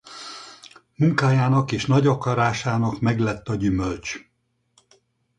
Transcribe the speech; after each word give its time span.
Munkájának 0.95 1.71
és 1.71 1.85
nagy 1.85 2.07
akarásának 2.07 2.99
meglett 2.99 3.47
a 3.49 3.55
gyümölcs. 3.55 4.29